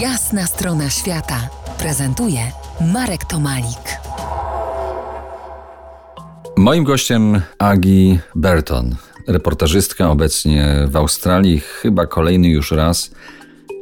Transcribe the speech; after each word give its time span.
Jasna 0.00 0.46
strona 0.46 0.90
świata 0.90 1.48
prezentuje 1.78 2.40
Marek 2.80 3.24
Tomalik. 3.24 4.00
Moim 6.56 6.84
gościem 6.84 7.42
Agi 7.58 8.18
Burton, 8.34 8.96
reportażystka 9.26 10.10
obecnie 10.10 10.86
w 10.86 10.96
Australii, 10.96 11.60
chyba 11.60 12.06
kolejny 12.06 12.48
już 12.48 12.70
raz 12.70 13.10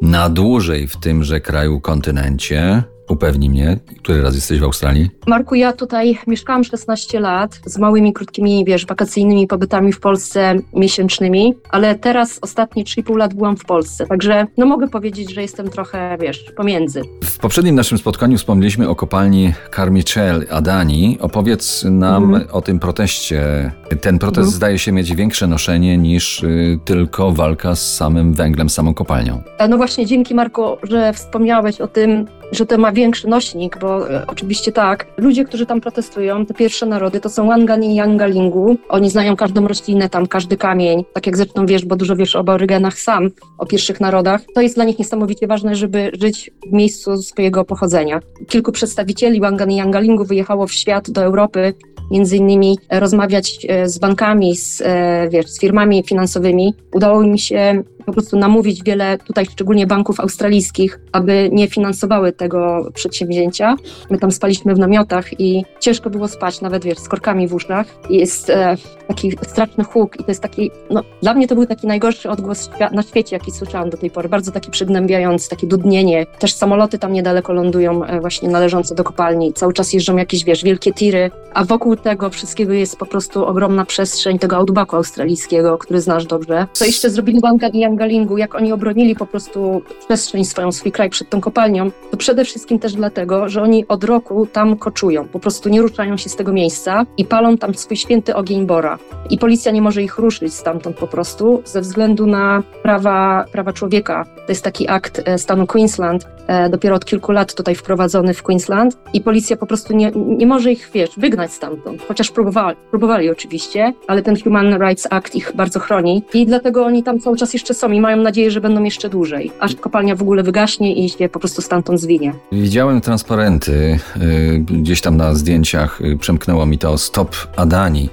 na 0.03 0.29
dłużej 0.29 0.89
w 0.89 0.97
tymże 0.97 1.41
kraju 1.41 1.81
kontynencie. 1.81 2.83
Upewnij 3.09 3.51
mnie, 3.51 3.79
który 3.99 4.23
raz 4.23 4.35
jesteś 4.35 4.61
w 4.61 4.65
Australii? 4.65 5.11
Marku, 5.27 5.55
ja 5.55 5.73
tutaj 5.73 6.19
mieszkałam 6.27 6.65
16 6.65 7.21
lat 7.21 7.61
z 7.65 7.79
małymi, 7.79 8.13
krótkimi, 8.13 8.65
wiesz, 8.65 8.87
wakacyjnymi 8.87 9.47
pobytami 9.47 9.93
w 9.93 10.01
Polsce 10.01 10.55
miesięcznymi, 10.75 11.55
ale 11.71 11.95
teraz 11.95 12.39
ostatnie 12.43 12.85
3,5 12.85 13.17
lat 13.17 13.35
byłam 13.35 13.57
w 13.57 13.65
Polsce, 13.65 14.07
także 14.07 14.47
no 14.57 14.67
mogę 14.67 14.89
powiedzieć, 14.89 15.35
że 15.35 15.43
jestem 15.43 15.69
trochę, 15.71 16.17
wiesz, 16.21 16.53
pomiędzy. 16.57 17.03
W 17.25 17.39
poprzednim 17.39 17.75
naszym 17.75 17.99
spotkaniu 17.99 18.39
wspomnieliśmy 18.39 18.89
o 18.89 18.95
kopalni 18.95 19.53
Carmichael 19.77 20.47
Adani. 20.51 21.19
Opowiedz 21.21 21.85
nam 21.85 22.25
mhm. 22.25 22.47
o 22.53 22.63
tym 22.63 22.79
proteście. 22.79 23.73
Ten 24.01 24.19
protest 24.19 24.39
mhm. 24.39 24.57
zdaje 24.57 24.79
się 24.79 24.93
mieć 24.93 25.15
większe 25.15 25.47
noszenie 25.47 25.99
niż 25.99 26.43
y, 26.43 26.79
tylko 26.85 27.33
walka 27.33 27.75
z 27.75 27.95
samym 27.95 28.35
węglem, 28.35 28.71
samą 28.71 28.95
kopalnią. 28.95 29.43
No 29.69 29.77
właśnie, 29.77 30.07
dzięki 30.07 30.35
Marko, 30.35 30.79
że 30.83 31.13
wspomniałeś 31.13 31.81
o 31.81 31.87
tym, 31.87 32.27
że 32.53 32.67
to 32.67 32.79
ma 32.79 32.93
większy 32.93 33.29
nośnik, 33.29 33.79
bo 33.79 34.11
e, 34.11 34.27
oczywiście 34.27 34.73
tak, 34.73 35.07
ludzie, 35.17 35.45
którzy 35.45 35.67
tam 35.67 35.81
protestują, 35.81 36.47
te 36.47 36.55
pierwsze 36.55 36.87
narody, 36.87 37.21
to 37.21 37.29
są 37.31 37.47
Wangani 37.47 37.93
i 37.93 37.95
Yangalingu. 37.95 38.77
Oni 38.89 39.11
znają 39.11 39.37
każdą 39.37 39.69
roślinę 39.69 40.09
tam, 40.09 40.27
każdy 40.27 40.57
kamień, 40.57 41.05
tak 41.13 41.27
jak 41.27 41.37
zresztą 41.37 41.67
wiesz, 41.67 41.85
bo 41.85 41.97
dużo 41.97 42.17
wiesz 42.17 42.37
o 42.37 42.39
aborygenach 42.39 42.99
sam, 42.99 43.31
o 43.59 43.67
pierwszych 43.67 44.01
narodach. 44.01 44.41
To 44.55 44.61
jest 44.61 44.75
dla 44.75 44.85
nich 44.85 44.99
niesamowicie 44.99 45.47
ważne, 45.47 45.75
żeby 45.75 46.11
żyć 46.21 46.51
w 46.71 46.73
miejscu 46.73 47.23
swojego 47.23 47.65
pochodzenia. 47.65 48.21
Kilku 48.49 48.73
przedstawicieli 48.73 49.41
Wangani 49.41 49.75
i 49.75 49.79
Yangalingu 49.79 50.25
wyjechało 50.25 50.67
w 50.67 50.73
świat 50.73 51.11
do 51.11 51.23
Europy, 51.23 51.75
między 52.11 52.37
innymi 52.37 52.79
rozmawiać 52.91 53.67
e, 53.69 53.89
z 53.89 53.99
bankami, 53.99 54.57
z, 54.57 54.81
e, 54.81 55.29
wiesz, 55.31 55.47
z 55.47 55.61
firmami 55.61 56.03
finansowymi. 56.03 56.75
Udało 56.95 57.23
mi 57.23 57.39
się 57.39 57.83
po 58.09 58.13
prostu 58.13 58.39
namówić 58.39 58.83
wiele 58.83 59.19
tutaj 59.19 59.47
szczególnie 59.47 59.87
banków 59.87 60.21
australijskich, 60.21 61.01
aby 61.13 61.49
nie 61.53 61.69
finansowały 61.69 62.33
tego 62.33 62.91
przedsięwzięcia. 62.95 63.77
My 64.11 64.19
tam 64.19 64.33
spaliśmy 64.33 64.75
w 64.75 64.79
namiotach 64.79 65.41
i 65.41 65.65
ciężko 65.81 66.11
było 66.11 66.29
spać, 66.29 66.61
nawet 66.61 66.85
wiesz, 66.85 66.99
z 66.99 67.09
korkami 67.09 67.49
w 67.49 67.55
uszach. 67.55 67.87
Jest 68.11 68.51
e, 68.51 68.77
taki 69.09 69.33
straszny 69.43 69.85
huk 69.85 70.21
i 70.21 70.25
to 70.25 70.31
jest 70.31 70.41
taki, 70.41 70.71
no 70.91 71.03
dla 71.23 71.35
mnie 71.35 71.49
to 71.49 71.55
był 71.55 71.67
taki 71.67 71.87
najgorszy 71.87 72.31
odgłos 72.31 72.71
na 72.93 73.03
świecie, 73.03 73.37
jaki 73.37 73.53
słyszałam 73.53 73.91
do 73.91 73.97
tej 73.97 74.11
pory. 74.11 74.29
Bardzo 74.29 74.53
taki 74.53 74.71
przygnębiający, 74.71 75.49
takie 75.49 75.67
dudnienie. 75.67 76.27
Też 76.39 76.55
samoloty 76.55 76.99
tam 76.99 77.13
niedaleko 77.13 77.53
lądują 77.53 78.05
e, 78.05 78.21
właśnie 78.21 78.49
należące 78.49 78.95
do 78.95 79.05
kopalni. 79.05 79.53
Cały 79.53 79.73
czas 79.73 79.93
jeżdżą 79.93 80.17
jakieś, 80.17 80.45
wiesz, 80.45 80.65
wielkie 80.65 80.93
tiry, 80.93 81.31
a 81.55 81.65
wokół 81.65 81.97
tego 81.97 82.31
wszystkiego 82.31 82.73
jest 82.73 82.97
po 82.97 83.07
prostu 83.07 83.47
ogromna 83.47 83.85
przestrzeń 83.85 84.39
tego 84.39 84.57
outbacku 84.57 84.97
australijskiego, 84.97 85.79
który 85.79 86.01
znasz 86.01 86.27
dobrze. 86.27 86.67
Co 86.73 86.85
jeszcze 86.85 87.11
zrobili 87.11 87.41
Wanga 87.41 87.69
i 87.69 87.79
Galingu, 87.99 88.39
jak 88.39 88.55
oni 88.55 88.73
obronili 88.73 89.17
po 89.17 89.27
prostu 89.27 89.83
przestrzeń 90.05 90.45
swoją, 90.45 90.73
swój 90.73 90.93
kraj 90.93 91.11
przed 91.11 91.31
tą 91.31 91.41
kopalnią, 91.41 91.91
to 92.11 92.17
przede 92.17 92.45
wszystkim 92.45 92.79
też 92.79 92.95
dlatego, 92.95 93.49
że 93.49 93.63
oni 93.63 93.89
od 93.89 94.05
roku 94.05 94.47
tam 94.47 94.77
koczują, 94.77 95.29
po 95.29 95.41
prostu 95.41 95.69
nie 95.69 95.83
ruszają 95.83 96.17
się 96.17 96.29
z 96.29 96.37
tego 96.37 96.53
miejsca 96.53 97.07
i 97.17 97.25
palą 97.25 97.57
tam 97.57 97.75
swój 97.75 97.97
święty 97.97 98.35
ogień 98.35 98.67
Bora. 98.67 98.99
I 99.31 99.39
policja 99.39 99.73
nie 99.73 99.83
może 99.83 100.03
ich 100.03 100.19
ruszyć 100.19 100.55
stamtąd 100.55 100.97
po 100.97 101.07
prostu 101.07 101.63
ze 101.65 101.81
względu 101.81 102.27
na 102.27 102.63
prawa, 102.83 103.45
prawa 103.53 103.73
człowieka. 103.73 104.25
To 104.25 104.53
jest 104.53 104.65
taki 104.65 104.89
akt 104.89 105.23
e, 105.25 105.39
stanu 105.39 105.67
Queensland, 105.67 106.27
e, 106.47 106.69
dopiero 106.69 106.97
od 106.97 107.05
kilku 107.05 107.33
lat 107.33 107.55
tutaj 107.55 107.75
wprowadzony 107.75 108.35
w 108.35 108.43
Queensland 108.43 108.99
i 109.13 109.21
policja 109.21 109.57
po 109.57 109.67
prostu 109.67 109.97
nie, 109.97 110.13
nie 110.15 110.47
może 110.47 110.73
ich, 110.73 110.91
wiesz, 110.95 111.11
wygnać 111.17 111.53
stamtąd, 111.53 112.03
chociaż 112.09 112.31
próbowali, 112.31 112.77
próbowali 112.91 113.31
oczywiście, 113.31 113.93
ale 114.07 114.23
ten 114.23 114.43
Human 114.43 114.81
Rights 114.81 115.07
Act 115.11 115.35
ich 115.35 115.53
bardzo 115.55 115.81
chroni 115.81 116.23
i 116.35 116.47
dlatego 116.47 116.85
oni 116.85 117.03
tam 117.03 117.21
cały 117.21 117.37
czas 117.37 117.53
jeszcze 117.53 117.75
są 117.79 117.93
i 117.93 118.01
mają 118.01 118.17
nadzieję, 118.17 118.51
że 118.51 118.61
będą 118.61 118.85
jeszcze 118.85 119.09
dłużej, 119.09 119.53
aż 119.61 119.75
kopalnia 119.75 120.17
w 120.17 120.23
ogóle 120.23 120.43
wygaśnie 120.43 120.95
i 120.95 121.09
się 121.09 121.29
po 121.29 121.39
prostu 121.39 121.63
stamtąd 121.63 122.01
zwinie. 122.01 122.35
Widziałem 122.53 123.01
transparenty, 123.01 123.99
y, 124.17 124.59
gdzieś 124.59 125.01
tam 125.01 125.17
na 125.17 125.35
zdjęciach 125.35 126.01
y, 126.01 126.17
przemknęło 126.17 126.67
mi 126.67 126.79
to 126.79 126.99
Stop 126.99 127.37
Adani. 127.57 128.09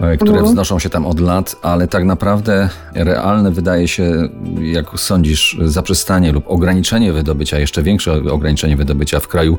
E, 0.00 0.16
które 0.16 0.30
mhm. 0.30 0.46
wznoszą 0.46 0.78
się 0.78 0.90
tam 0.90 1.06
od 1.06 1.20
lat, 1.20 1.56
ale 1.62 1.88
tak 1.88 2.04
naprawdę 2.04 2.68
realne 2.94 3.50
wydaje 3.50 3.88
się, 3.88 4.28
jak 4.60 4.86
sądzisz, 4.96 5.58
zaprzestanie 5.62 6.32
lub 6.32 6.44
ograniczenie 6.50 7.12
wydobycia, 7.12 7.58
jeszcze 7.58 7.82
większe 7.82 8.12
ograniczenie 8.12 8.76
wydobycia 8.76 9.20
w 9.20 9.28
kraju, 9.28 9.58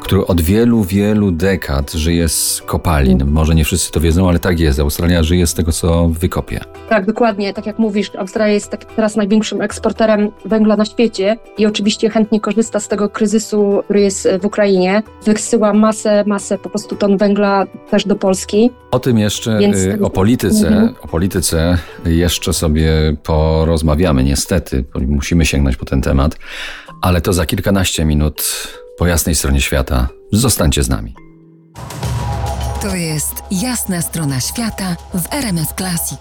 który 0.00 0.26
od 0.26 0.40
wielu, 0.40 0.84
wielu 0.84 1.30
dekad 1.30 1.92
żyje 1.92 2.28
z 2.28 2.62
kopalin. 2.66 3.12
Mhm. 3.12 3.30
Może 3.30 3.54
nie 3.54 3.64
wszyscy 3.64 3.92
to 3.92 4.00
wiedzą, 4.00 4.28
ale 4.28 4.38
tak 4.38 4.60
jest. 4.60 4.80
Australia 4.80 5.22
żyje 5.22 5.46
z 5.46 5.54
tego, 5.54 5.72
co 5.72 6.08
wykopie. 6.08 6.60
Tak, 6.88 7.06
dokładnie. 7.06 7.54
Tak 7.54 7.66
jak 7.66 7.78
mówisz, 7.78 8.10
Australia 8.18 8.54
jest 8.54 8.70
tak 8.70 8.84
teraz 8.84 9.16
największym 9.16 9.60
eksporterem 9.60 10.30
węgla 10.44 10.76
na 10.76 10.84
świecie 10.84 11.36
i 11.58 11.66
oczywiście 11.66 12.10
chętnie 12.10 12.40
korzysta 12.40 12.80
z 12.80 12.88
tego 12.88 13.08
kryzysu, 13.08 13.80
który 13.84 14.00
jest 14.00 14.28
w 14.40 14.44
Ukrainie. 14.44 15.02
Wysyła 15.24 15.72
masę, 15.72 16.24
masę 16.26 16.58
po 16.58 16.68
prostu 16.70 16.96
ton 16.96 17.16
węgla 17.16 17.66
też 17.90 18.06
do 18.06 18.16
Polski. 18.16 18.70
O 18.90 18.98
tym 18.98 19.18
jeszcze 19.18 19.60
Więc... 19.72 20.00
Y, 20.00 20.02
o 20.02 20.10
polityce, 20.10 20.68
mhm. 20.68 20.94
o 21.02 21.08
polityce 21.08 21.78
jeszcze 22.04 22.52
sobie 22.52 23.16
porozmawiamy, 23.22 24.24
niestety, 24.24 24.84
musimy 25.06 25.46
sięgnąć 25.46 25.76
po 25.76 25.84
ten 25.84 26.02
temat, 26.02 26.36
ale 27.02 27.20
to 27.20 27.32
za 27.32 27.46
kilkanaście 27.46 28.04
minut 28.04 28.68
po 28.98 29.06
jasnej 29.06 29.34
stronie 29.34 29.60
świata. 29.60 30.08
Zostańcie 30.32 30.82
z 30.82 30.88
nami. 30.88 31.14
To 32.82 32.94
jest 32.94 33.34
jasna 33.50 34.02
strona 34.02 34.40
świata 34.40 34.96
w 35.14 35.32
RMS 35.32 35.74
Classic. 35.76 36.20